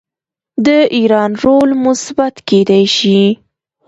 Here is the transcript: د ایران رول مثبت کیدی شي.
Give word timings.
د 0.65 0.67
ایران 0.97 1.31
رول 1.43 1.69
مثبت 1.85 2.35
کیدی 2.49 2.83
شي. 2.97 3.21